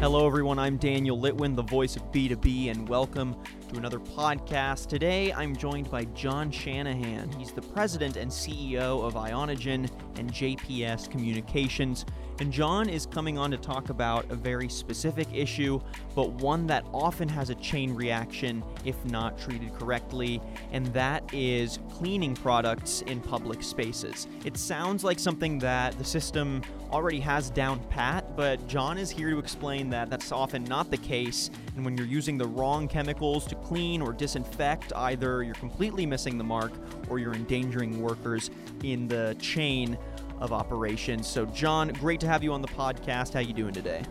[0.00, 0.58] Hello, everyone.
[0.58, 3.36] I'm Daniel Litwin, the voice of B2B, and welcome
[3.70, 4.88] to another podcast.
[4.88, 7.30] Today, I'm joined by John Shanahan.
[7.38, 9.88] He's the president and CEO of Ionogen
[10.18, 12.04] and JPS Communications.
[12.40, 15.78] And John is coming on to talk about a very specific issue,
[16.16, 20.40] but one that often has a chain reaction if not treated correctly,
[20.72, 24.26] and that is cleaning products in public spaces.
[24.44, 26.62] It sounds like something that the system
[26.92, 30.96] already has down pat, but John is here to explain that that's often not the
[30.96, 36.06] case, and when you're using the wrong chemicals to clean or disinfect, either you're completely
[36.06, 36.72] missing the mark
[37.08, 38.50] or you're endangering workers
[38.82, 39.96] in the chain
[40.40, 41.26] of operations.
[41.26, 43.34] So, John, great to have you on the podcast.
[43.34, 44.02] How you doing today?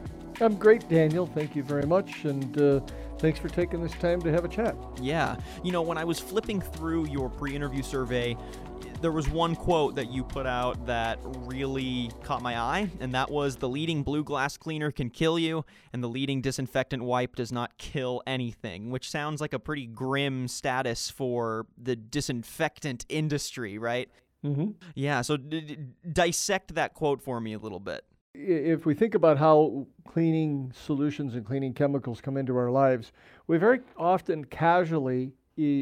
[0.42, 1.26] I'm great, Daniel.
[1.26, 2.80] Thank you very much, and uh,
[3.18, 4.76] thanks for taking this time to have a chat.
[5.02, 5.36] Yeah.
[5.64, 8.38] You know, when I was flipping through your pre interview survey,
[9.02, 13.32] there was one quote that you put out that really caught my eye, and that
[13.32, 17.52] was the leading blue glass cleaner can kill you, and the leading disinfectant wipe does
[17.52, 24.10] not kill anything, which sounds like a pretty grim status for the disinfectant industry, right?
[24.46, 24.72] Mm-hmm.
[24.96, 25.78] Yeah, so d- d-
[26.12, 28.04] dissect that quote for me a little bit.
[28.34, 33.12] If we think about how cleaning solutions and cleaning chemicals come into our lives,
[33.48, 35.32] we very often casually,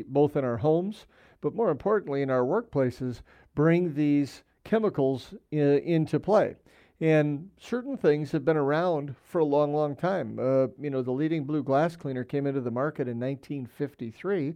[0.07, 1.05] both in our homes,
[1.41, 3.21] but more importantly in our workplaces,
[3.55, 6.55] bring these chemicals i- into play.
[6.99, 10.39] And certain things have been around for a long, long time.
[10.39, 14.55] Uh, you know, the leading blue glass cleaner came into the market in 1953.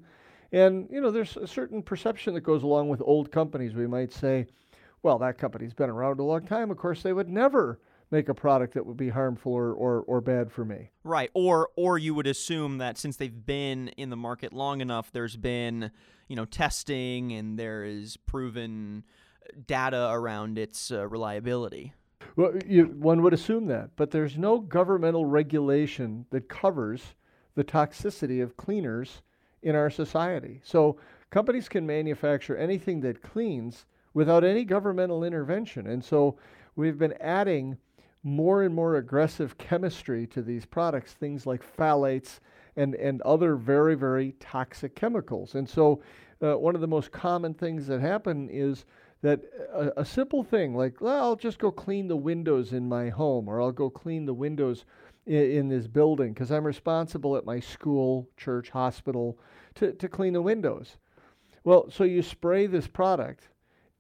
[0.52, 3.74] And, you know, there's a certain perception that goes along with old companies.
[3.74, 4.48] We might say,
[5.04, 6.72] well, that company's been around a long time.
[6.72, 7.80] Of course, they would never
[8.10, 10.90] make a product that would be harmful or, or, or bad for me.
[11.06, 11.30] Right.
[11.34, 15.38] Or or you would assume that since they've been in the market long enough, there's
[15.38, 15.92] been,
[16.32, 19.04] you know, testing and there is proven
[19.68, 21.92] data around its uh, reliability.
[22.38, 27.16] Well, you, one would assume that, but there's no governmental regulation that covers
[27.56, 29.24] the toxicity of cleaners
[29.62, 30.62] in our society.
[30.64, 30.96] So
[31.32, 35.88] companies can manufacture anything that cleans without any governmental intervention.
[35.88, 36.38] And so
[36.78, 37.76] we've been adding
[38.24, 42.40] more and more aggressive chemistry to these products, things like phthalates
[42.76, 45.56] and, and other very, very toxic chemicals.
[45.56, 46.02] And so
[46.42, 48.86] uh, one of the most common things that happen is
[49.22, 49.42] that
[49.74, 53.48] a, a simple thing like, well, I'll just go clean the windows in my home,
[53.48, 54.86] or I'll go clean the windows
[55.26, 59.38] in, in this building because I'm responsible at my school, church, hospital
[59.76, 60.98] to, to clean the windows.
[61.64, 63.50] Well, so you spray this product,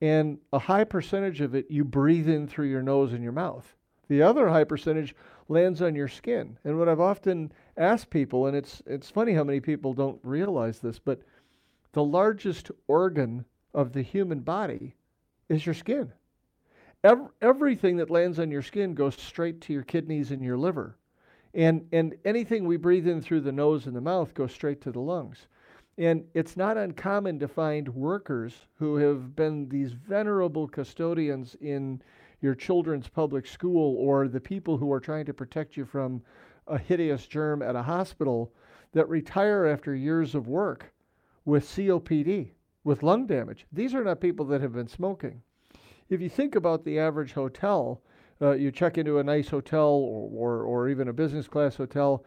[0.01, 3.75] and a high percentage of it you breathe in through your nose and your mouth.
[4.07, 5.15] The other high percentage
[5.51, 6.57] lands on your skin.
[6.63, 10.79] And what I've often asked people, and it's it's funny how many people don't realize
[10.79, 11.21] this, but
[11.91, 14.95] the largest organ of the human body
[15.49, 16.11] is your skin.
[17.03, 20.95] Ev- everything that lands on your skin goes straight to your kidneys and your liver.
[21.53, 24.91] And, and anything we breathe in through the nose and the mouth goes straight to
[24.91, 25.47] the lungs.
[25.97, 32.01] And it's not uncommon to find workers who have been these venerable custodians in
[32.41, 36.21] your children's public school or the people who are trying to protect you from
[36.67, 38.51] a hideous germ at a hospital
[38.93, 40.91] that retire after years of work
[41.45, 42.51] with COPD,
[42.83, 43.65] with lung damage.
[43.71, 45.41] These are not people that have been smoking.
[46.09, 48.01] If you think about the average hotel,
[48.41, 52.25] uh, you check into a nice hotel or, or, or even a business class hotel,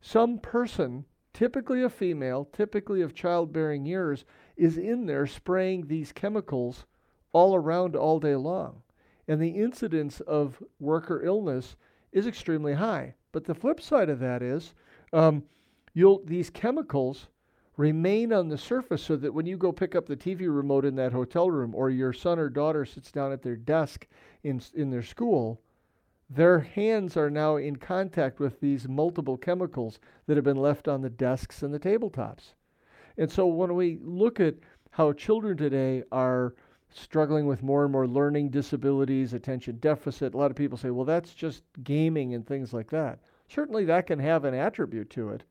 [0.00, 4.24] some person, typically a female, typically of childbearing years,
[4.56, 6.84] is in there spraying these chemicals
[7.32, 8.82] all around all day long.
[9.28, 11.76] And the incidence of worker illness
[12.12, 13.14] is extremely high.
[13.32, 14.72] But the flip side of that is
[15.12, 15.42] um,
[15.94, 17.28] these chemicals
[17.76, 20.96] remain on the surface so that when you go pick up the TV remote in
[20.96, 24.06] that hotel room or your son or daughter sits down at their desk
[24.44, 25.60] in, in their school,
[26.30, 31.02] their hands are now in contact with these multiple chemicals that have been left on
[31.02, 32.54] the desks and the tabletops.
[33.18, 34.54] And so when we look at
[34.90, 36.54] how children today are
[36.92, 41.04] struggling with more and more learning disabilities, attention deficit, a lot of people say, well,
[41.04, 43.18] that's just gaming and things like that.
[43.48, 45.44] Certainly that can have an attribute to it,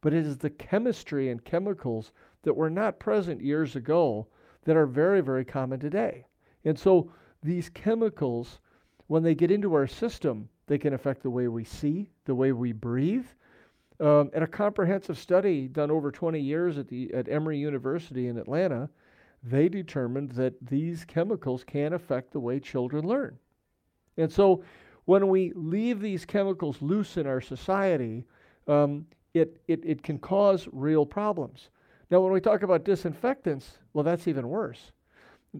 [0.00, 2.12] but it is the chemistry and chemicals
[2.42, 4.26] that were not present years ago
[4.64, 6.26] that are very, very common today.
[6.64, 7.10] And so
[7.42, 8.60] these chemicals,
[9.08, 12.52] when they get into our system, they can affect the way we see, the way
[12.52, 13.26] we breathe.
[14.00, 18.38] Um, and a comprehensive study done over 20 years at, the, at Emory University in
[18.38, 18.88] Atlanta,
[19.42, 23.38] they determined that these chemicals can affect the way children learn.
[24.16, 24.62] And so
[25.04, 28.24] when we leave these chemicals loose in our society,
[28.68, 31.70] um, it, it, it can cause real problems.
[32.10, 34.92] Now, when we talk about disinfectants, well, that's even worse.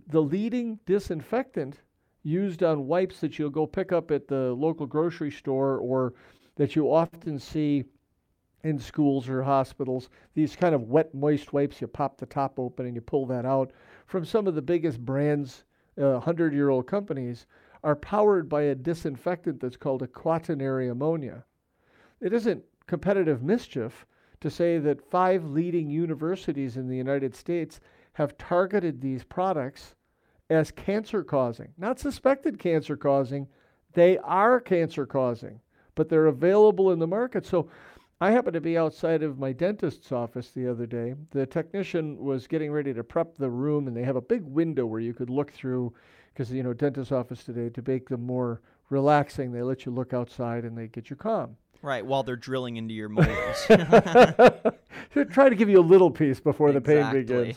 [0.09, 1.81] The leading disinfectant
[2.23, 6.15] used on wipes that you'll go pick up at the local grocery store or
[6.57, 7.85] that you often see
[8.65, 12.87] in schools or hospitals, these kind of wet, moist wipes, you pop the top open
[12.87, 13.73] and you pull that out
[14.07, 15.65] from some of the biggest brands,
[15.97, 17.47] 100 uh, year old companies,
[17.85, 21.45] are powered by a disinfectant that's called a quaternary ammonia.
[22.21, 24.07] It isn't competitive mischief
[24.41, 27.81] to say that five leading universities in the United States
[28.15, 29.95] have targeted these products
[30.51, 33.49] as cancer causing, not suspected cancer causing.
[33.95, 35.61] They are cancer causing,
[35.95, 37.47] but they're available in the market.
[37.47, 37.69] So
[38.23, 41.17] I happened to be outside of my dentist's office the other day.
[41.33, 44.87] The technician was getting ready to prep the room, and they have a big window
[44.87, 45.93] where you could look through
[46.33, 48.61] because you know dentist's office today to make them more
[48.91, 52.77] relaxing they let you look outside and they get you calm right while they're drilling
[52.77, 53.67] into your molars
[55.31, 56.95] try to give you a little peace before exactly.
[56.95, 57.57] the pain begins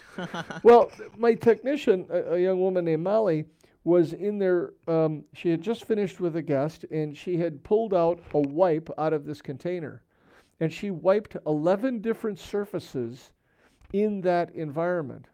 [0.64, 3.46] well my technician a, a, young woman named molly
[3.84, 7.94] was in there um, she had just finished with a guest and she had pulled
[7.94, 10.02] out a wipe out of this container
[10.60, 13.32] and she wiped 11 different surfaces
[13.94, 15.28] in that environment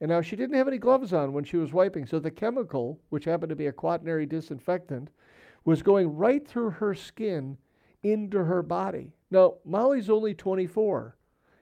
[0.00, 3.00] and now she didn't have any gloves on when she was wiping, so the chemical,
[3.08, 5.10] which happened to be a quaternary disinfectant,
[5.64, 7.58] was going right through her skin
[8.04, 9.12] into her body.
[9.30, 11.16] Now, Molly's only 24,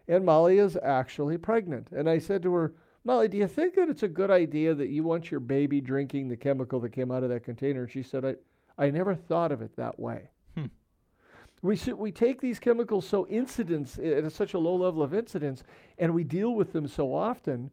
[0.08, 1.88] and Molly is actually pregnant.
[1.92, 2.74] And I said to her,
[3.04, 6.28] Molly, do you think that it's a good idea that you want your baby drinking
[6.28, 7.82] the chemical that came out of that container?
[7.82, 8.34] And she said, I,
[8.78, 10.28] I never thought of it that way.
[11.66, 15.64] We, we take these chemicals so incidents at such a low level of incidence,
[15.98, 17.70] and we deal with them so often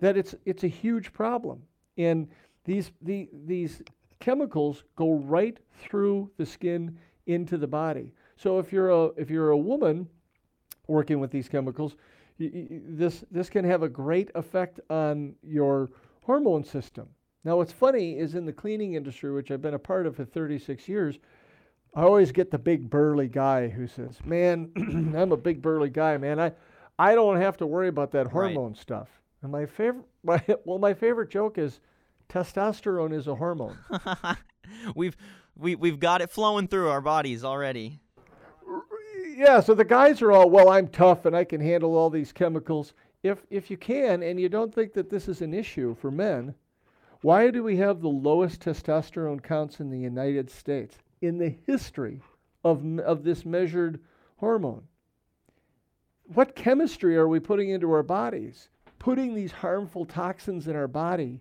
[0.00, 1.62] that it's it's a huge problem.
[1.98, 2.28] And
[2.64, 3.82] these the, these
[4.18, 6.96] chemicals go right through the skin
[7.26, 8.14] into the body.
[8.36, 10.08] So if you're a if you're a woman
[10.86, 11.96] working with these chemicals,
[12.40, 15.90] y- y- this this can have a great effect on your
[16.22, 17.08] hormone system.
[17.44, 20.24] Now, what's funny is in the cleaning industry, which I've been a part of for
[20.24, 21.18] 36 years,
[21.94, 24.70] I always get the big burly guy who says, "Man,
[25.16, 26.38] I'm a big burly guy, man.
[26.38, 26.52] I
[26.98, 28.80] I don't have to worry about that hormone right.
[28.80, 29.08] stuff."
[29.42, 31.80] And my favorite, my, well, my favorite joke is
[32.28, 33.78] testosterone is a hormone.
[34.94, 35.16] we've
[35.56, 38.00] we, we've got it flowing through our bodies already.
[39.36, 42.32] Yeah, so the guys are all, well, I'm tough and I can handle all these
[42.32, 42.92] chemicals.
[43.22, 46.54] If if you can and you don't think that this is an issue for men,
[47.22, 52.20] why do we have the lowest testosterone counts in the United States in the history
[52.64, 54.00] of of this measured
[54.36, 54.82] hormone?
[56.24, 58.68] What chemistry are we putting into our bodies?
[58.98, 61.40] putting these harmful toxins in our body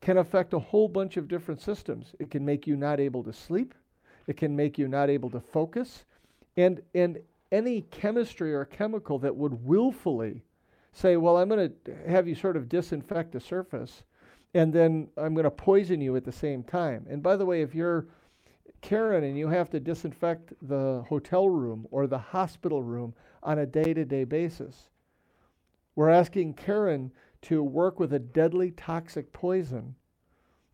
[0.00, 2.14] can affect a whole bunch of different systems.
[2.18, 3.74] It can make you not able to sleep,
[4.26, 6.04] it can make you not able to focus,
[6.56, 7.18] and and
[7.52, 10.42] any chemistry or chemical that would willfully
[10.92, 14.02] say, well, I'm going to have you sort of disinfect a surface
[14.54, 17.06] and then I'm going to poison you at the same time.
[17.08, 18.06] And by the way, if you're
[18.84, 23.64] Karen and you have to disinfect the hotel room or the hospital room on a
[23.64, 24.90] day to day basis,
[25.96, 27.10] we're asking Karen
[27.40, 29.94] to work with a deadly toxic poison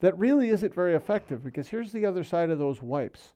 [0.01, 3.35] that really isn't very effective because here's the other side of those wipes.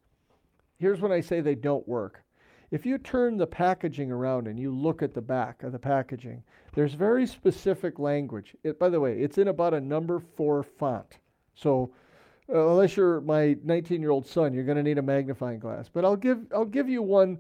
[0.79, 2.25] Here's when I say they don't work.
[2.73, 6.43] If you turn the packaging around and you look at the back of the packaging,
[6.75, 8.57] there's very specific language.
[8.65, 11.19] It, by the way, it's in about a number four font.
[11.55, 11.93] So
[12.53, 15.89] uh, unless you're my 19 year old son, you're going to need a magnifying glass.
[15.93, 17.39] But I'll give, I'll give you one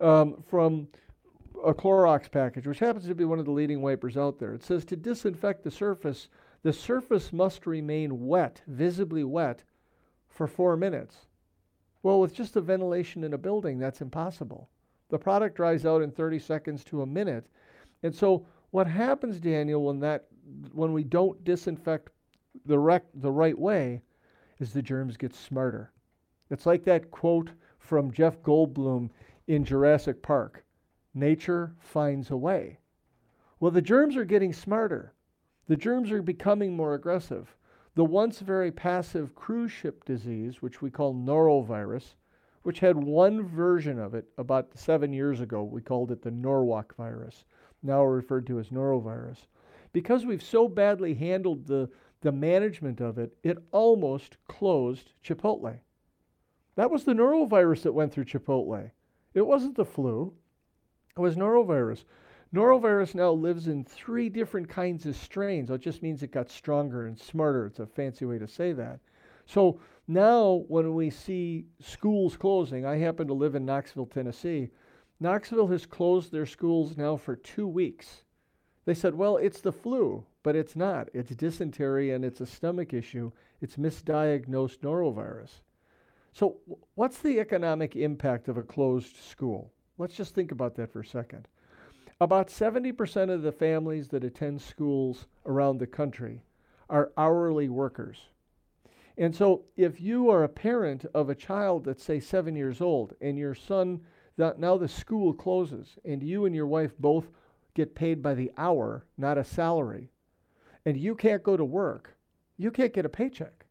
[0.00, 0.88] um, from
[1.64, 4.54] a Clorox package, which happens to be one of the leading wipers out there.
[4.54, 6.28] It says to disinfect the surface,
[6.62, 9.62] the surface must remain wet, visibly wet,
[10.28, 11.26] for four minutes.
[12.02, 14.68] Well, with just the ventilation in a building, that's impossible.
[15.08, 17.46] The product dries out in 30 seconds to a minute.
[18.02, 20.26] And so what happens, Daniel, when that
[20.72, 22.10] when we don't disinfect
[22.66, 24.02] the rec- the right way,
[24.64, 25.92] is the germs get smarter.
[26.48, 29.10] It's like that quote from Jeff Goldblum
[29.46, 30.64] in Jurassic Park.
[31.12, 32.78] Nature finds a way.
[33.60, 35.12] Well, the germs are getting smarter.
[35.68, 37.54] The germs are becoming more aggressive.
[37.94, 42.14] The once very passive cruise ship disease, which we call norovirus,
[42.62, 46.96] which had one version of it about seven years ago, we called it the Norwalk
[46.96, 47.44] virus,
[47.82, 49.46] now referred to as norovirus.
[49.92, 51.90] Because we've so badly handled the,
[52.24, 55.78] the management of it, it almost closed Chipotle.
[56.74, 58.90] That was the norovirus that went through Chipotle.
[59.34, 60.32] It wasn't the flu.
[61.16, 62.04] It was norovirus.
[62.54, 65.70] Norovirus now lives in three different kinds of strains.
[65.70, 67.66] It just means it got stronger and smarter.
[67.66, 69.00] It's a fancy way to say that.
[69.44, 69.78] So
[70.08, 74.70] now, when we see schools closing, I happen to live in Knoxville, Tennessee.
[75.20, 78.22] Knoxville has closed their schools now for two weeks.
[78.86, 81.08] They said, well, it's the flu, but it's not.
[81.12, 83.32] It's dysentery and it's a stomach issue.
[83.60, 85.62] It's misdiagnosed norovirus.
[86.34, 86.58] So,
[86.94, 89.72] what's the economic impact of a closed school?
[89.96, 91.48] Let's just think about that for a second.
[92.20, 96.42] About 70% of the families that attend schools around the country
[96.90, 98.18] are hourly workers.
[99.16, 103.14] And so, if you are a parent of a child that's, say, seven years old,
[103.20, 104.00] and your son,
[104.36, 107.30] now the school closes, and you and your wife both
[107.74, 110.10] get paid by the hour, not a salary,
[110.86, 112.14] and you can't go to work,
[112.56, 113.64] you can't get a paycheck.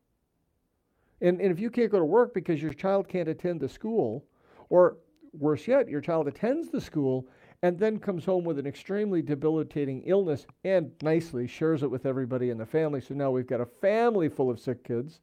[1.22, 4.26] And, and if you can't go to work because your child can't attend the school,
[4.70, 4.98] or
[5.32, 7.28] worse yet, your child attends the school
[7.62, 12.50] and then comes home with an extremely debilitating illness and nicely shares it with everybody
[12.50, 13.00] in the family.
[13.00, 15.22] So now we've got a family full of sick kids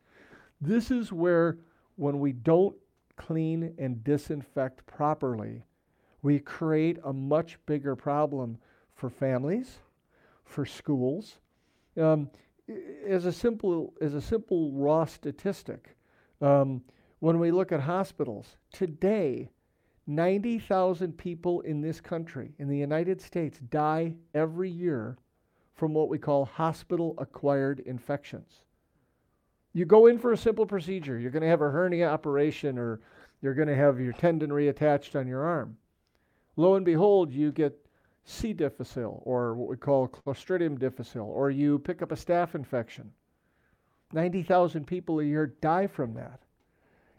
[0.61, 1.59] this is where,
[1.97, 2.77] when we don't
[3.17, 5.63] clean and disinfect properly,
[6.23, 8.59] we create a much bigger problem
[8.95, 9.79] for families,
[10.45, 11.39] for schools.
[11.97, 12.31] Um,
[13.07, 15.97] as a simple as a simple raw statistic,
[16.41, 16.83] um,
[17.19, 19.51] when we look at hospitals today,
[20.07, 25.19] 90,000 people in this country, in the United States, die every year
[25.75, 28.61] from what we call hospital acquired infections.
[29.73, 31.19] You go in for a simple procedure.
[31.19, 33.01] You're going to have a hernia operation or
[33.41, 35.77] you're going to have your tendon reattached on your arm.
[36.57, 37.79] Lo and behold, you get
[38.31, 38.53] C.
[38.53, 43.13] difficile or what we call Clostridium difficile, or you pick up a staph infection.
[44.13, 46.41] 90,000 people a year die from that.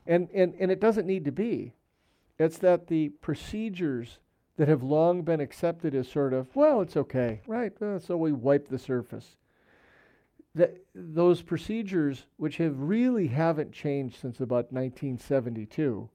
[0.07, 1.73] And, and, and it doesn't need to be.
[2.39, 4.17] It's that the procedures
[4.57, 7.71] that have long been accepted as sort of, well, it's okay, right?
[7.99, 9.37] So we wipe the surface
[10.53, 16.09] that those procedures, which have really haven't changed since about 1972,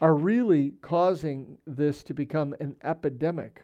[0.00, 3.62] are really causing this to become an epidemic.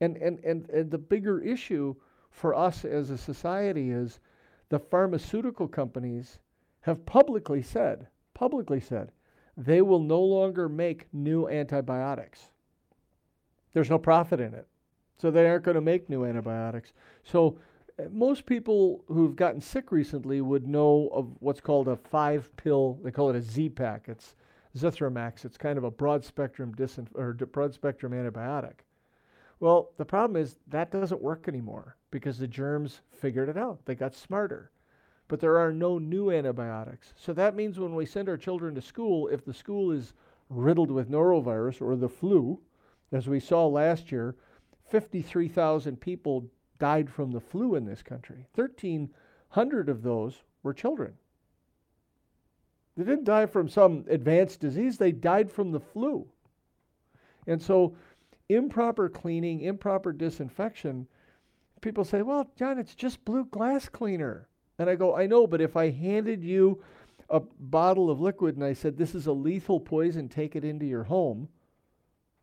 [0.00, 1.94] And, and, and, and the bigger issue
[2.30, 4.20] for us as a society is
[4.68, 6.38] the pharmaceutical companies
[6.80, 9.10] have publicly said, publicly said,
[9.56, 12.50] they will no longer make new antibiotics.
[13.72, 14.66] There's no profit in it.
[15.18, 16.92] So they aren't going to make new antibiotics.
[17.24, 17.58] So
[17.98, 22.98] eh, most people who've gotten sick recently would know of what's called a five pill,
[23.02, 24.08] they call it a Z pack.
[24.08, 24.34] It's
[24.76, 25.44] Zithromax.
[25.44, 28.84] It's kind of a broad spectrum disinf- or broad spectrum antibiotic.
[29.60, 33.84] Well, the problem is that doesn't work anymore because the germs figured it out.
[33.84, 34.70] They got smarter.
[35.28, 37.12] But there are no new antibiotics.
[37.16, 40.12] So that means when we send our children to school, if the school is
[40.50, 42.60] riddled with norovirus or the flu,
[43.12, 44.36] as we saw last year,
[44.88, 46.48] 53,000 people
[46.78, 48.46] died from the flu in this country.
[48.54, 51.14] 1,300 of those were children.
[52.96, 56.26] They didn't die from some advanced disease, they died from the flu.
[57.46, 57.94] And so,
[58.48, 61.06] improper cleaning, improper disinfection,
[61.80, 64.48] people say, well, John, it's just blue glass cleaner.
[64.78, 66.82] And I go, I know, but if I handed you
[67.30, 70.86] a bottle of liquid and I said, this is a lethal poison, take it into
[70.86, 71.48] your home,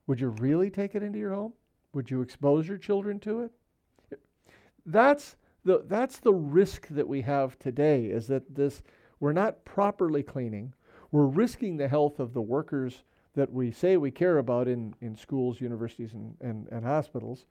[0.08, 1.54] would you really take it into your home?
[1.94, 4.20] Would you expose your children to it?
[4.86, 8.82] That's the, that's the risk that we have today is that this,
[9.20, 10.74] we're not properly cleaning.
[11.12, 13.04] We're risking the health of the workers
[13.36, 17.46] that we say we care about in, in schools, universities, and, and, and hospitals.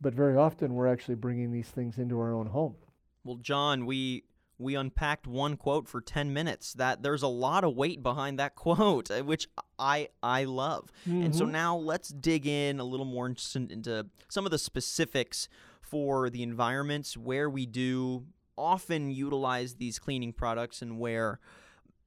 [0.00, 2.74] But very often we're actually bringing these things into our own home.
[3.22, 4.24] Well, John, we
[4.58, 8.54] we unpacked one quote for 10 minutes that there's a lot of weight behind that
[8.54, 9.48] quote uh, which
[9.80, 11.24] i i love mm-hmm.
[11.24, 11.52] and so mm-hmm.
[11.52, 15.48] now let's dig in a little more into some of the specifics
[15.80, 18.24] for the environments where we do
[18.56, 21.40] often utilize these cleaning products and where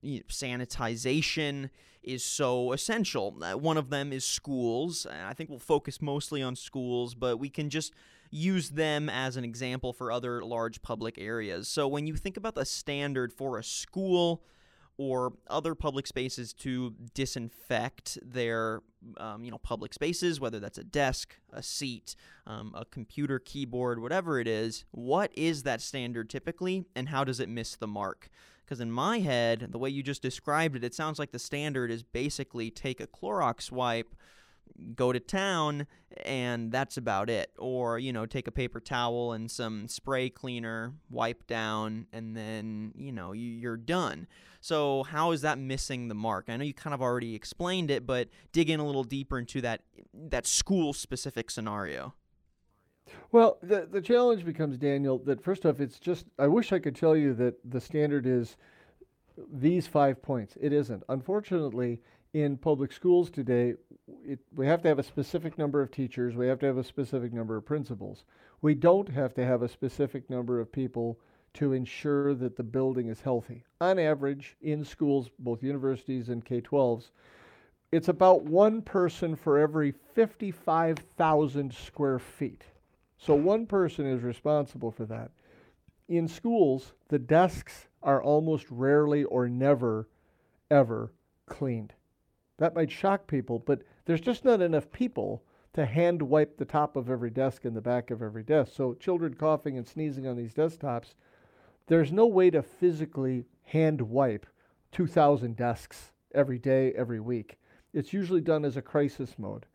[0.03, 1.69] sanitization
[2.03, 3.37] is so essential.
[3.41, 5.05] Uh, one of them is schools.
[5.05, 7.93] I think we'll focus mostly on schools, but we can just
[8.29, 11.67] use them as an example for other large public areas.
[11.67, 14.43] So when you think about the standard for a school,
[14.97, 18.81] or other public spaces to disinfect their
[19.17, 22.15] um, you know public spaces whether that's a desk a seat
[22.47, 27.39] um, a computer keyboard whatever it is what is that standard typically and how does
[27.39, 28.29] it miss the mark
[28.67, 31.89] because in my head the way you just described it it sounds like the standard
[31.89, 34.13] is basically take a Clorox wipe
[34.95, 35.87] go to town
[36.25, 37.51] and that's about it.
[37.57, 42.93] Or you know take a paper towel and some spray cleaner wipe down and then
[42.95, 44.27] you know you're done.
[44.59, 46.45] So how is that missing the mark?
[46.49, 49.61] I know you kind of already explained it but dig in a little deeper into
[49.61, 49.81] that
[50.13, 52.13] that school specific scenario
[53.31, 56.95] well the the challenge becomes daniel that first off it's just i wish i could
[56.95, 58.57] tell you that the standard is
[59.53, 61.99] these five points it isn't unfortunately
[62.33, 63.73] in public schools today,
[64.25, 66.83] it, we have to have a specific number of teachers, we have to have a
[66.83, 68.25] specific number of principals.
[68.61, 71.19] We don't have to have a specific number of people
[71.55, 73.63] to ensure that the building is healthy.
[73.81, 77.09] On average, in schools, both universities and K 12s,
[77.91, 82.63] it's about one person for every 55,000 square feet.
[83.17, 85.31] So one person is responsible for that.
[86.07, 90.07] In schools, the desks are almost rarely or never,
[90.71, 91.11] ever
[91.45, 91.93] cleaned.
[92.57, 95.43] That might shock people, but there's just not enough people
[95.73, 98.73] to hand wipe the top of every desk and the back of every desk.
[98.73, 101.13] So, children coughing and sneezing on these desktops,
[101.87, 104.47] there's no way to physically hand wipe
[104.91, 107.57] 2,000 desks every day, every week.
[107.93, 109.65] It's usually done as a crisis mode.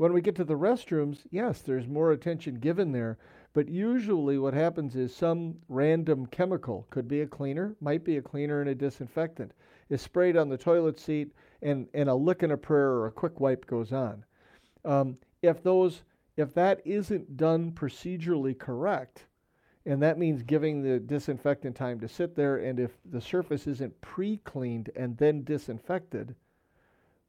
[0.00, 3.18] When we get to the restrooms, yes, there's more attention given there,
[3.52, 8.22] but usually what happens is some random chemical, could be a cleaner, might be a
[8.22, 9.52] cleaner and a disinfectant,
[9.90, 13.12] is sprayed on the toilet seat and, and a lick and a prayer or a
[13.12, 14.24] quick wipe goes on.
[14.86, 16.00] Um, if those
[16.38, 19.26] if that isn't done procedurally correct,
[19.84, 24.00] and that means giving the disinfectant time to sit there, and if the surface isn't
[24.00, 26.34] pre-cleaned and then disinfected,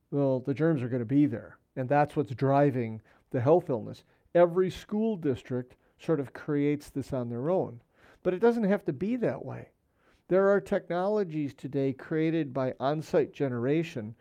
[0.10, 3.02] well, the germs are going to be there, and that's what's driving
[3.32, 4.04] the health illness.
[4.36, 7.82] Every school district sort of creates this on their own,
[8.24, 9.70] but it doesn't have to be that way.
[10.28, 14.16] There are technologies today created by on site generation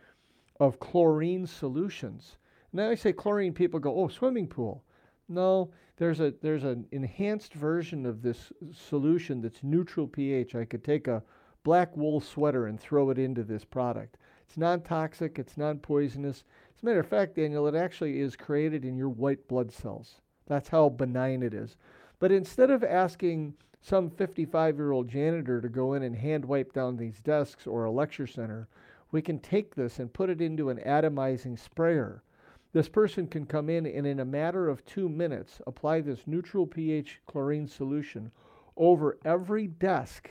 [0.58, 2.36] of chlorine solutions.
[2.72, 4.84] Now I say chlorine, people go, oh, swimming pool.
[5.28, 10.54] No, there's a there's an enhanced version of this solution that's neutral pH.
[10.54, 11.22] I could take a
[11.62, 14.16] black wool sweater and throw it into this product.
[14.50, 16.42] It's non-toxic, it's non-poisonous.
[16.76, 20.16] As a matter of fact, Daniel, it actually is created in your white blood cells.
[20.48, 21.76] That's how benign it is.
[22.18, 26.72] But instead of asking some 55 year old janitor to go in and hand wipe
[26.72, 28.66] down these desks or a lecture center,
[29.12, 32.24] we can take this and put it into an atomizing sprayer.
[32.72, 36.66] This person can come in and, in a matter of two minutes, apply this neutral
[36.66, 38.32] pH chlorine solution
[38.76, 40.28] over every desk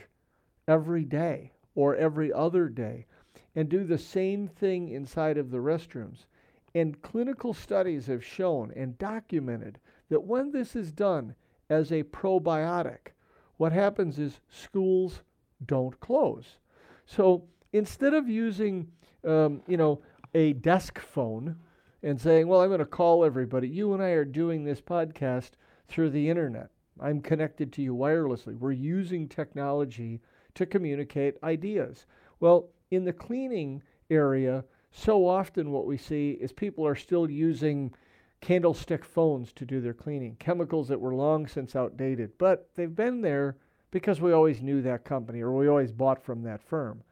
[0.68, 3.06] every day or every other day
[3.54, 6.26] and do the same thing inside of the restrooms.
[6.74, 11.34] And clinical studies have shown and documented that when this is done
[11.68, 13.12] as a probiotic,
[13.56, 15.22] what happens is schools
[15.66, 16.58] don't close.
[17.06, 18.88] So instead of using,
[19.26, 20.00] um, you know,
[20.34, 21.56] a desk phone
[22.02, 25.50] and saying, well, I'm going to call everybody, you and I are doing this podcast
[25.88, 26.70] through the internet.
[27.00, 28.56] I'm connected to you wirelessly.
[28.58, 30.20] We're using technology
[30.54, 32.06] to communicate ideas.
[32.38, 37.92] Well, in the cleaning area, so often what we see is people are still using
[38.40, 43.20] candlestick phones to do their cleaning, chemicals that were long since outdated, but they've been
[43.20, 43.56] there
[43.90, 47.02] because we always knew that company or we always bought from that firm.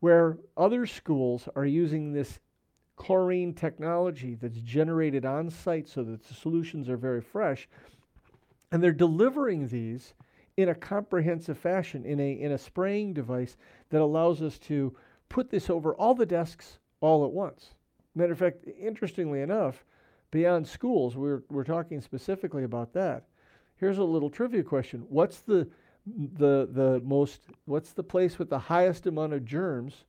[0.00, 2.38] Where other schools are using this
[2.96, 7.68] chlorine technology that's generated on site so that the solutions are very fresh,
[8.70, 10.14] and they're delivering these
[10.56, 13.56] in a comprehensive fashion in a in a spraying device
[13.90, 14.94] that allows us to
[15.28, 17.70] put this over all the desks all at once.
[18.14, 19.84] Matter of fact, interestingly enough,
[20.30, 23.24] beyond schools, we're, we're talking specifically about that.
[23.76, 25.68] Here's a little trivia question What's the,
[26.06, 30.04] the, the most, what's the place with the highest amount of germs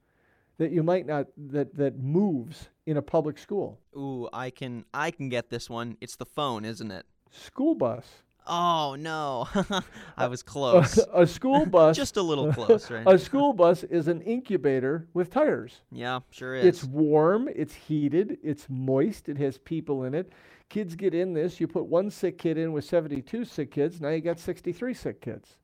[0.57, 3.79] that you might not, that, that moves in a public school?
[3.97, 5.97] Ooh, I can, I can get this one.
[6.01, 7.05] It's the phone, isn't it?
[7.31, 8.05] School bus.
[8.47, 9.47] Oh no,
[10.17, 10.97] I was close.
[10.97, 13.03] A, a school bus, just a little close, right?
[13.07, 15.81] a school bus is an incubator with tires.
[15.91, 16.65] Yeah, sure is.
[16.65, 20.31] It's warm, it's heated, it's moist, it has people in it.
[20.69, 21.59] Kids get in this.
[21.59, 24.01] You put one sick kid in with 72 sick kids.
[24.01, 25.57] Now you got 63 sick kids.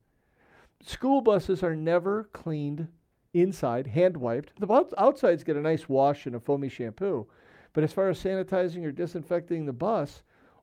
[0.84, 2.88] School buses are never cleaned
[3.34, 4.52] inside, hand wiped.
[4.60, 7.26] The outsides get a nice wash and a foamy shampoo.
[7.72, 10.22] But as far as sanitizing or disinfecting the bus,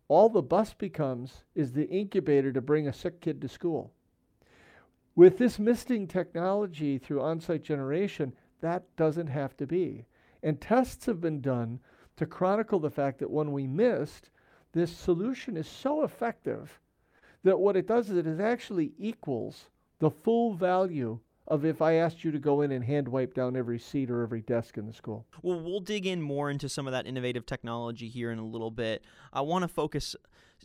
[0.09, 3.93] all the bus becomes is the incubator to bring a sick kid to school.
[5.15, 10.07] With this misting technology through on site generation, that doesn't have to be.
[10.41, 11.79] And tests have been done
[12.17, 14.29] to chronicle the fact that when we mist,
[14.73, 16.79] this solution is so effective
[17.43, 19.69] that what it does is it actually equals
[19.99, 23.55] the full value of if I asked you to go in and hand wipe down
[23.55, 25.25] every seat or every desk in the school.
[25.41, 28.71] Well, we'll dig in more into some of that innovative technology here in a little
[28.71, 29.03] bit.
[29.33, 30.15] I want to focus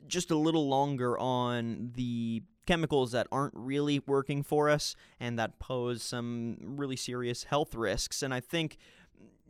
[0.06, 5.58] just a little longer on the chemicals that aren't really working for us and that
[5.58, 8.22] pose some really serious health risks.
[8.22, 8.76] And I think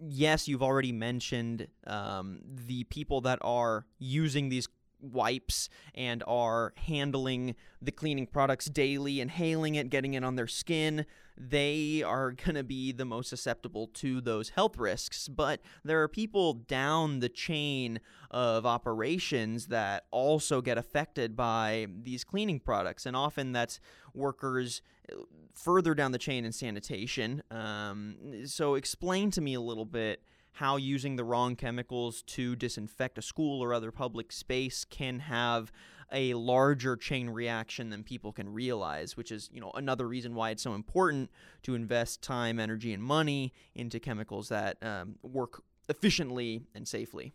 [0.01, 4.69] yes, you've already mentioned um, the people that are using these
[5.13, 11.07] wipes and are handling the cleaning products daily, inhaling it, getting it on their skin,
[11.37, 15.29] they are going to be the most susceptible to those health risks.
[15.29, 22.25] But there are people down the chain of operations that also get affected by these
[22.25, 23.07] cleaning products.
[23.07, 23.81] And often that's
[24.15, 25.17] workers uh,
[25.55, 27.43] further down the chain in sanitation.
[27.51, 30.23] Um, so, explain to me a little bit
[30.55, 35.73] how using the wrong chemicals to disinfect a school or other public space can have
[36.13, 40.51] a larger chain reaction than people can realize, which is, you know, another reason why
[40.51, 41.29] it's so important
[41.63, 47.35] to invest time, energy, and money into chemicals that um, work efficiently and safely.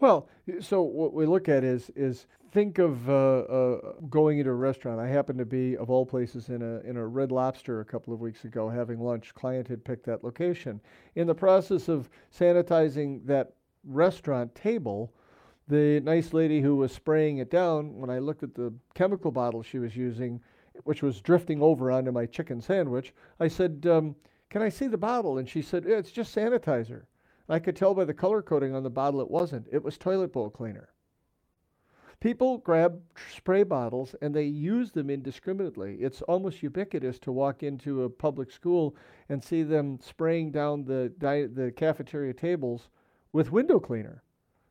[0.00, 0.28] Well,
[0.60, 4.98] so what we look at is is think of uh, uh, going into a restaurant.
[4.98, 8.14] I happened to be, of all places, in a in a Red Lobster a couple
[8.14, 9.34] of weeks ago having lunch.
[9.34, 10.80] Client had picked that location.
[11.16, 13.52] In the process of sanitizing that
[13.84, 15.12] restaurant table,
[15.68, 19.62] the nice lady who was spraying it down, when I looked at the chemical bottle
[19.62, 20.40] she was using,
[20.84, 24.16] which was drifting over onto my chicken sandwich, I said, um,
[24.48, 27.02] "Can I see the bottle?" And she said, "It's just sanitizer."
[27.50, 29.66] I could tell by the color coding on the bottle it wasn't.
[29.72, 30.90] It was toilet bowl cleaner.
[32.20, 33.00] People grab
[33.34, 35.96] spray bottles and they use them indiscriminately.
[35.96, 38.94] It's almost ubiquitous to walk into a public school
[39.28, 42.88] and see them spraying down the, the cafeteria tables
[43.32, 44.22] with window cleaner.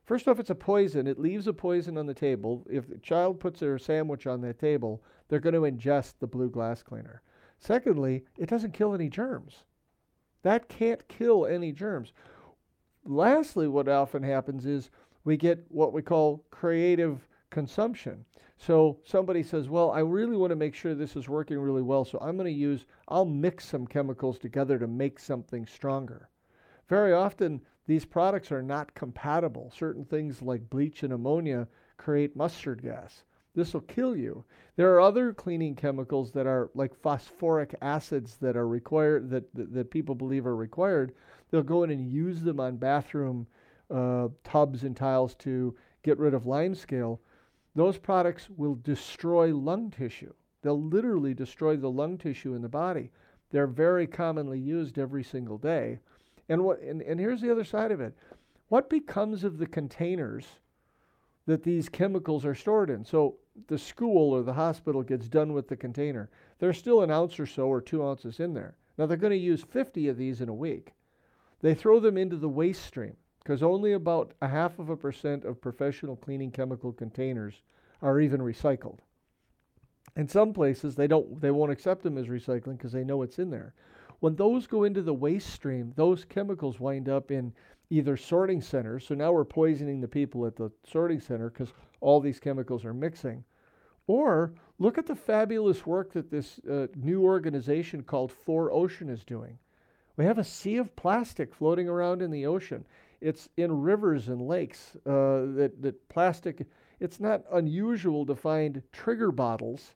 [0.04, 1.06] First off, it's a poison.
[1.06, 2.66] It leaves a poison on the table.
[2.70, 6.50] If the child puts their sandwich on that table, they're going to ingest the blue
[6.50, 7.22] glass cleaner.
[7.58, 9.64] Secondly, it doesn't kill any germs.
[10.42, 12.12] That can't kill any germs.
[13.04, 14.90] Lastly, what often happens is
[15.24, 18.24] we get what we call creative consumption.
[18.56, 22.04] So somebody says, well, I really want to make sure this is working really well,
[22.04, 26.28] so I'm going to use, I'll mix some chemicals together to make something stronger.
[26.88, 29.72] Very often, these products are not compatible.
[29.74, 33.24] Certain things like bleach and ammonia create mustard gas.
[33.54, 34.44] This will kill you.
[34.76, 39.72] There are other cleaning chemicals that are like phosphoric acids that are required, that, that,
[39.74, 41.14] that people believe are required.
[41.50, 43.46] They'll go in and use them on bathroom
[43.90, 47.20] uh, tubs and tiles to get rid of lime scale.
[47.74, 50.32] those products will destroy lung tissue.
[50.62, 53.10] They'll literally destroy the lung tissue in the body.
[53.50, 55.98] They're very commonly used every single day.
[56.48, 58.14] And what and, and here's the other side of it.
[58.68, 60.46] What becomes of the containers
[61.46, 63.04] that these chemicals are stored in?
[63.04, 63.36] So
[63.66, 66.30] the school or the hospital gets done with the container.
[66.58, 68.74] There's still an ounce or so or two ounces in there.
[68.98, 70.92] Now they're going to use 50 of these in a week.
[71.60, 75.44] They throw them into the waste stream because only about a half of a percent
[75.44, 77.62] of professional cleaning chemical containers
[78.02, 78.98] are even recycled.
[80.16, 83.38] In some places, they don't, they won't accept them as recycling because they know it's
[83.38, 83.74] in there.
[84.20, 87.52] When those go into the waste stream, those chemicals wind up in
[87.90, 89.06] either sorting centers.
[89.06, 92.94] So now we're poisoning the people at the sorting center because all these chemicals are
[92.94, 93.44] mixing.
[94.06, 99.58] Or look at the fabulous work that this uh, new organization called 4Ocean is doing.
[100.20, 102.84] We have a sea of plastic floating around in the ocean.
[103.22, 106.66] It's in rivers and lakes uh, that, that plastic,
[107.00, 109.94] it's not unusual to find trigger bottles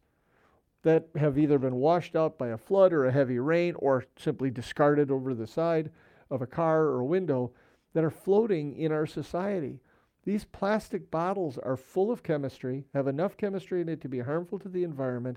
[0.83, 4.51] that have either been washed out by a flood or a heavy rain or simply
[4.51, 5.91] discarded over the side
[6.31, 7.53] of a car or a window
[7.93, 9.79] that are floating in our society.
[10.25, 14.59] These plastic bottles are full of chemistry, have enough chemistry in it to be harmful
[14.61, 15.37] to the environment,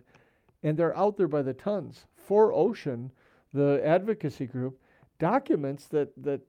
[0.64, 2.06] and they're out there by the tons.
[2.26, 3.12] 4Ocean,
[3.54, 4.80] the advocacy group,
[5.20, 6.42] documents that, that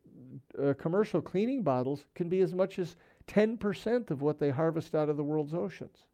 [0.63, 2.97] uh, commercial cleaning bottles can be as much as
[3.29, 6.05] 10% of what they harvest out of the world's oceans.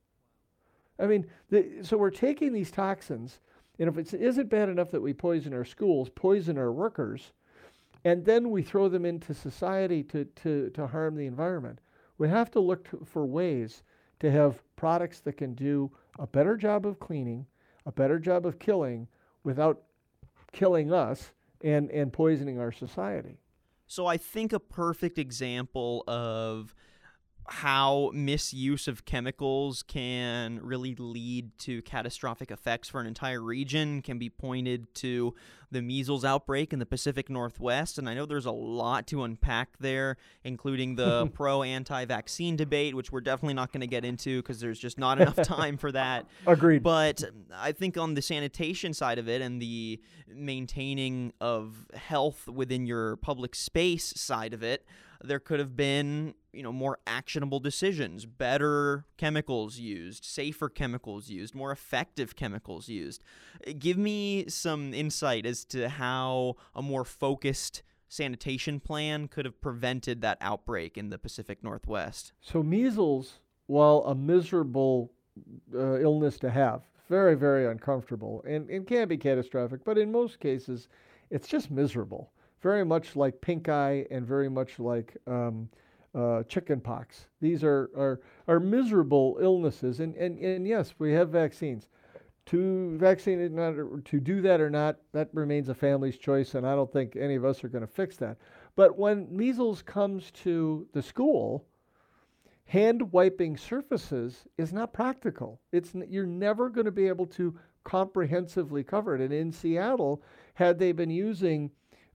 [0.98, 3.40] I mean, the, so we're taking these toxins,
[3.78, 7.32] and if it isn't bad enough that we poison our schools, poison our workers,
[8.04, 11.80] and then we throw them into society to, to, to harm the environment,
[12.18, 13.82] we have to look to, for ways
[14.20, 17.46] to have products that can do a better job of cleaning,
[17.86, 19.08] a better job of killing
[19.42, 19.82] without
[20.54, 23.38] killing us and, and poisoning our society.
[23.86, 26.74] So I think a perfect example of
[27.46, 34.18] how misuse of chemicals can really lead to catastrophic effects for an entire region can
[34.18, 35.34] be pointed to
[35.70, 37.98] the measles outbreak in the Pacific Northwest.
[37.98, 42.94] And I know there's a lot to unpack there, including the pro anti vaccine debate,
[42.94, 45.92] which we're definitely not going to get into because there's just not enough time for
[45.92, 46.26] that.
[46.46, 46.82] Agreed.
[46.82, 47.22] But
[47.54, 53.16] I think on the sanitation side of it and the maintaining of health within your
[53.16, 54.86] public space side of it,
[55.24, 61.54] there could have been you know more actionable decisions better chemicals used safer chemicals used
[61.54, 63.22] more effective chemicals used.
[63.78, 70.20] Give me some insight as to how a more focused sanitation plan could have prevented
[70.20, 72.32] that outbreak in the pacific northwest.
[72.40, 75.10] So measles while a miserable
[75.74, 80.40] uh, illness to have very very uncomfortable and, and can be catastrophic but in most
[80.40, 80.88] cases
[81.30, 82.30] it's just miserable
[82.64, 85.68] very much like pink eye and very much like um,
[86.14, 87.26] uh, chicken pox.
[87.40, 90.00] These are, are, are miserable illnesses.
[90.00, 91.88] And, and, and yes, we have vaccines.
[92.46, 93.74] To vaccinate, not,
[94.06, 97.36] to do that or not, that remains a family's choice, and I don't think any
[97.36, 98.38] of us are going to fix that.
[98.76, 101.66] But when measles comes to the school,
[102.66, 105.60] hand wiping surfaces is not practical.
[105.72, 109.20] It's you're never going to be able to comprehensively cover it.
[109.20, 110.22] And in Seattle,
[110.54, 111.70] had they been using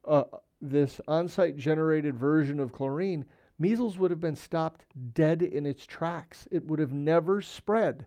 [0.06, 0.24] uh,
[0.62, 3.26] this on site generated version of chlorine,
[3.60, 6.48] measles would have been stopped dead in its tracks.
[6.52, 8.06] It would have never spread.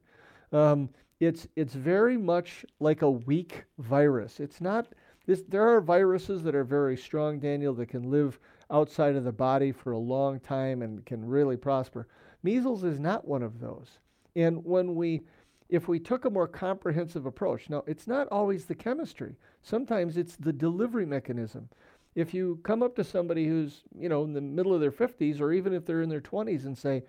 [0.52, 4.40] Um, it's, it's very much like a weak virus.
[4.40, 4.88] It's not,
[5.26, 8.38] this, there are viruses that are very strong, Daniel, that can live
[8.70, 12.08] outside of the body for a long time and can really prosper.
[12.42, 13.98] Measles is not one of those.
[14.34, 15.22] And when we,
[15.72, 20.36] if we took a more comprehensive approach, now it's not always the chemistry, sometimes it's
[20.36, 21.68] the delivery mechanism
[22.14, 25.40] if you come up to somebody who's, you know, in the middle of their 50s
[25.40, 27.02] or even if they're in their 20s and say,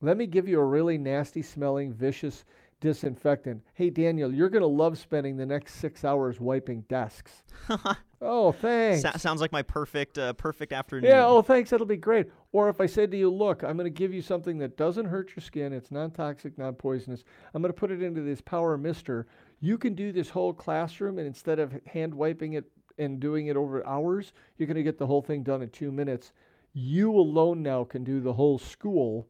[0.00, 2.44] let me give you a really nasty smelling, vicious
[2.80, 3.62] disinfectant.
[3.74, 7.42] Hey, Daniel, you're going to love spending the next six hours wiping desks.
[8.22, 9.02] oh, thanks.
[9.02, 11.10] So- sounds like my perfect, uh, perfect afternoon.
[11.10, 11.70] Yeah, oh, thanks.
[11.70, 12.30] That'll be great.
[12.52, 15.06] Or if I said to you, look, I'm going to give you something that doesn't
[15.06, 17.24] hurt your skin, it's non toxic, non poisonous.
[17.54, 19.26] I'm going to put it into this power mister.
[19.60, 22.64] You can do this whole classroom, and instead of hand wiping it
[22.98, 25.90] and doing it over hours, you're going to get the whole thing done in two
[25.92, 26.32] minutes.
[26.74, 29.28] You alone now can do the whole school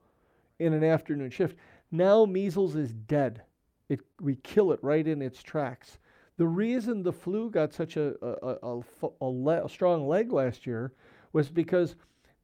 [0.59, 1.57] in an afternoon shift.
[1.91, 3.43] Now measles is dead.
[3.89, 5.99] It, we kill it right in its tracks.
[6.39, 8.83] The reason the flu got such a, a,
[9.21, 10.93] a, le- a strong leg last year
[11.33, 11.95] was because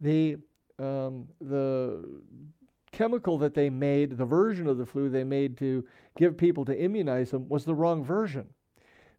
[0.00, 0.36] the,
[0.78, 2.04] um, the
[2.92, 5.84] chemical that they made, the version of the flu they made to
[6.16, 8.46] give people to immunize them, was the wrong version.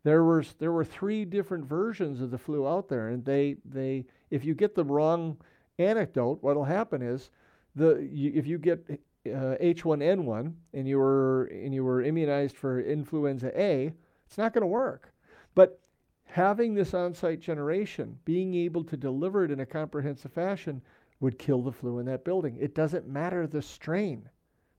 [0.04, 4.06] There was there were three different versions of the flu out there, and they they
[4.30, 5.38] if you get the wrong
[5.78, 7.32] anecdote, what'll happen is
[7.76, 8.80] the you, if you get
[9.28, 13.94] uh, H1N1 and you were and you were immunized for influenza A,
[14.30, 15.12] it's not going to work.
[15.56, 15.80] But
[16.26, 20.84] having this on-site generation, being able to deliver it in a comprehensive fashion,
[21.20, 22.56] would kill the flu in that building.
[22.60, 24.30] It doesn't matter the strain,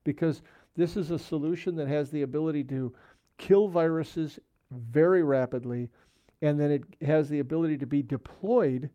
[0.04, 0.42] because
[0.76, 2.94] this is a solution that has the ability to
[3.38, 4.38] kill viruses
[4.70, 5.90] very rapidly,
[6.42, 8.88] and then it has the ability to be deployed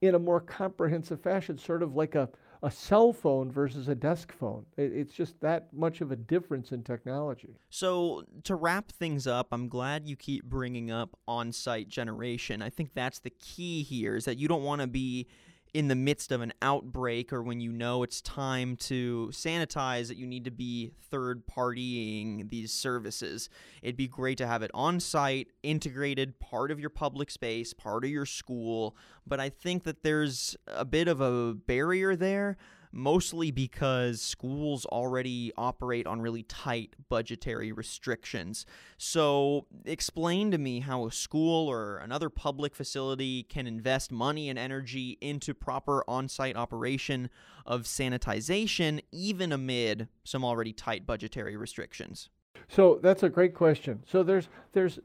[0.00, 2.28] in a more comprehensive fashion, sort of like a,
[2.62, 4.66] a cell phone versus a desk phone.
[4.76, 7.56] It, it's just that much of a difference in technology.
[7.70, 12.62] So, to wrap things up, I'm glad you keep bringing up on site generation.
[12.62, 15.26] I think that's the key here is that you don't want to be
[15.72, 20.16] in the midst of an outbreak or when you know it's time to sanitize that
[20.16, 23.48] you need to be third partying these services.
[23.82, 28.04] It'd be great to have it on site, integrated, part of your public space, part
[28.04, 28.96] of your school.
[29.26, 32.56] But I think that there's a bit of a barrier there
[32.92, 38.66] mostly because schools already operate on really tight budgetary restrictions.
[38.98, 44.58] So, explain to me how a school or another public facility can invest money and
[44.58, 47.30] energy into proper on site operation
[47.66, 52.28] of sanitization, even amid some already tight budgetary restrictions.
[52.68, 54.02] So, that's a great question.
[54.06, 54.98] So, there's, there's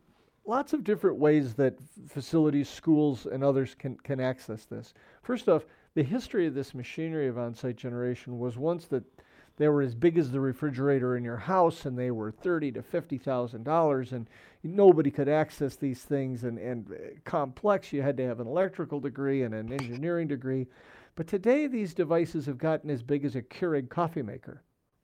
[0.46, 1.76] lots of different ways that
[2.08, 4.94] facilities, schools, and others can, can access this.
[5.24, 9.04] First off, the history of this machinery of on-site generation was once that
[9.58, 12.84] they were as big as the refrigerator in your house and they were thirty to
[12.84, 14.30] fifty thousand dollars and
[14.64, 17.94] nobody could access these things and, and uh, complex.
[17.94, 20.68] You had to have an electrical degree and an engineering degree.
[21.16, 24.62] But today these devices have gotten as big as a Keurig coffee maker.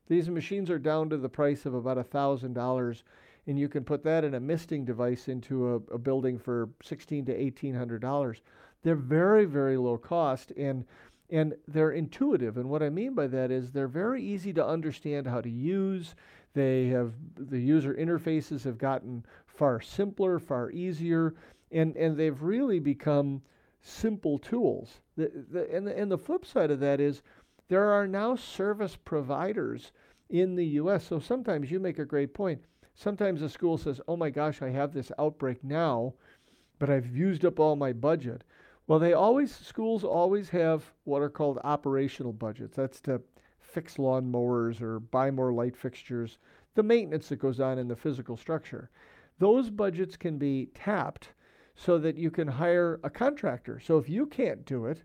[0.08, 3.06] These machines are down to the price of about a thousand dollars
[3.48, 7.24] and you can put that in a misting device into a, a building for sixteen
[7.26, 8.42] to eighteen hundred dollars
[8.84, 10.52] they're very, very low cost.
[10.58, 10.86] And
[11.32, 12.58] and they're intuitive.
[12.58, 16.14] And what I mean by that is they're very easy to understand how to use.
[16.54, 21.36] They have the user interfaces have gotten far simpler, far easier,
[21.72, 23.42] and, and they've really become
[23.82, 25.00] simple tools.
[25.16, 27.22] The, the, and, the, and the flip side of that is
[27.70, 29.94] there are now service providers
[30.30, 31.08] in the US.
[31.08, 32.62] So sometimes you make a great point.
[32.94, 36.14] Sometimes a school says, oh my gosh, I have this outbreak now,
[36.78, 38.44] but I've used up all my budget.
[38.92, 42.76] Well, they always, schools always have what are called operational budgets.
[42.76, 43.22] That's to
[43.62, 46.40] fix lawn mowers or buy more light fixtures,
[46.76, 48.90] the maintenance that goes on in the physical structure.
[49.40, 51.30] Those budgets can be tapped
[51.74, 53.80] so that you can hire a contractor.
[53.80, 55.04] So if you can't do it,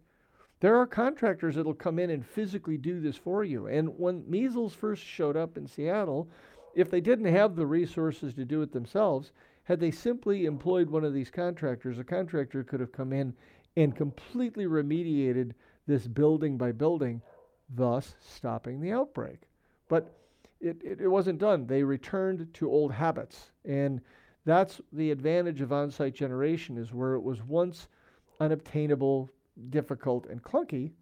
[0.59, 3.68] there are contractors that'll come in and physically do this for you.
[3.68, 6.29] And when measles first showed up in Seattle,
[6.75, 9.31] if they didn't have the resources to do it themselves,
[9.62, 13.33] had they simply employed one of these contractors, a contractor could have come in
[13.77, 15.53] and completely remediated
[15.87, 17.21] this building by building,
[17.75, 19.39] thus stopping the outbreak.
[19.89, 20.12] But
[20.61, 21.67] it, it, it wasn't done.
[21.67, 23.51] They returned to old habits.
[23.65, 24.01] And
[24.45, 27.89] that's the advantage of on site generation, is where it was once
[28.41, 29.31] unobtainable
[29.71, 30.93] difficult and clunky.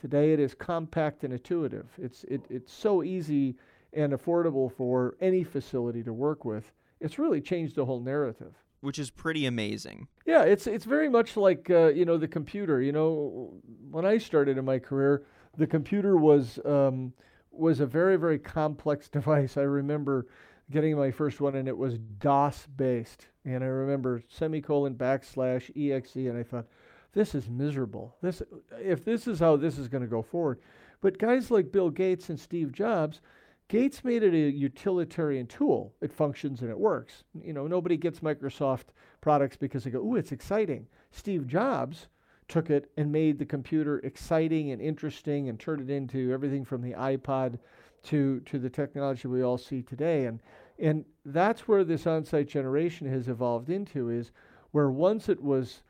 [0.00, 1.88] Today it is compact and intuitive.
[1.98, 3.56] It's, it, it's so easy
[3.92, 6.72] and affordable for any facility to work with.
[7.00, 8.54] It's really changed the whole narrative.
[8.80, 10.08] Which is pretty amazing.
[10.24, 12.80] Yeah, it's it's very much like uh, you know the computer.
[12.80, 13.52] You know,
[13.90, 17.12] when I started in my career, the computer was um,
[17.50, 19.56] was a very very complex device.
[19.56, 20.26] I remember
[20.70, 25.70] getting my first one, and it was DOS based, and I remember C colon backslash
[25.76, 26.66] exe, and I thought,
[27.12, 28.16] this is miserable.
[28.22, 28.42] This,
[28.78, 30.60] if this is how this is going to go forward.
[31.00, 33.20] But guys like Bill Gates and Steve Jobs,
[33.70, 35.94] Gates made it a utilitarian tool.
[36.00, 37.22] It functions and it works.
[37.40, 38.86] You know, nobody gets Microsoft
[39.20, 42.08] products because they go, "Ooh, it's exciting." Steve Jobs
[42.48, 46.82] took it and made the computer exciting and interesting and turned it into everything from
[46.82, 47.60] the iPod
[48.02, 50.26] to to the technology we all see today.
[50.26, 50.40] And
[50.80, 54.32] and that's where this on-site generation has evolved into is
[54.72, 55.82] where once it was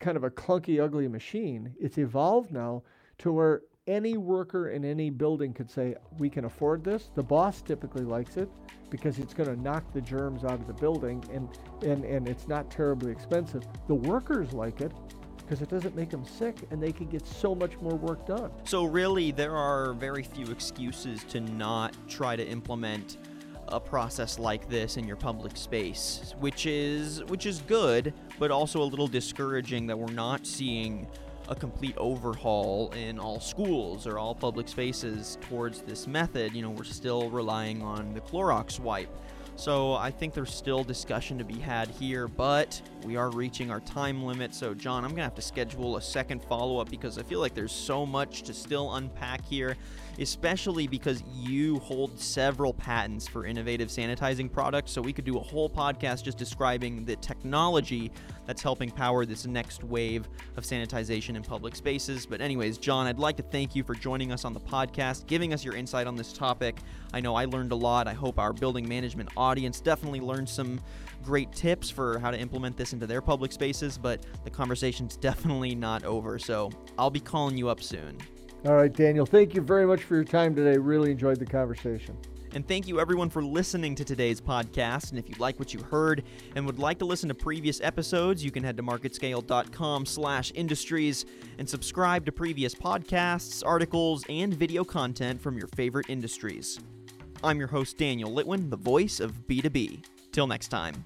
[0.00, 1.74] kind of a clunky, ugly machine.
[1.80, 2.82] It's evolved now
[3.18, 7.10] to where any worker in any building could say, We can afford this.
[7.14, 8.48] The boss typically likes it
[8.90, 11.48] because it's going to knock the germs out of the building and,
[11.82, 13.62] and, and it's not terribly expensive.
[13.88, 14.92] The workers like it
[15.38, 18.50] because it doesn't make them sick and they can get so much more work done.
[18.64, 23.16] So, really, there are very few excuses to not try to implement
[23.68, 28.82] a process like this in your public space, which is which is good, but also
[28.82, 31.06] a little discouraging that we're not seeing
[31.48, 36.54] a complete overhaul in all schools or all public spaces towards this method.
[36.54, 39.10] You know, we're still relying on the Clorox wipe.
[39.56, 43.80] So I think there's still discussion to be had here, but we are reaching our
[43.80, 44.54] time limit.
[44.54, 47.40] So, John, I'm going to have to schedule a second follow up because I feel
[47.40, 49.76] like there's so much to still unpack here
[50.18, 54.92] especially because you hold several patents for innovative sanitizing products.
[54.92, 58.10] So we could do a whole podcast just describing the technology
[58.46, 62.26] that's helping power this next wave of sanitization in public spaces.
[62.26, 65.52] But, anyways, John, I'd like to thank you for joining us on the podcast, giving
[65.54, 66.78] us your insight on this topic.
[67.12, 68.08] I know I learned a lot.
[68.08, 70.80] I hope our building management audience definitely learned some
[71.22, 75.74] great tips for how to implement this into their public spaces, but the conversation's definitely
[75.74, 76.38] not over.
[76.38, 78.18] So I'll be calling you up soon.
[78.64, 80.78] All right, Daniel, thank you very much for your time today.
[80.78, 82.16] Really enjoyed the conversation.
[82.54, 85.10] And thank you everyone for listening to today's podcast.
[85.10, 86.22] And if you like what you heard
[86.54, 91.24] and would like to listen to previous episodes, you can head to marketscale.com slash industries
[91.58, 96.78] and subscribe to previous podcasts, articles, and video content from your favorite industries.
[97.42, 100.04] I'm your host, Daniel Litwin, the voice of B2B.
[100.30, 101.02] Till next time.